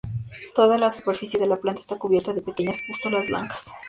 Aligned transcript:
Toda 0.55 0.79
la 0.79 0.89
superficie 0.89 1.37
de 1.39 1.45
la 1.45 1.57
planta 1.57 1.79
está 1.81 1.99
cubierta 1.99 2.33
de 2.33 2.41
pequeñas 2.41 2.75
pústulas 2.87 3.27
blancas. 3.27 3.67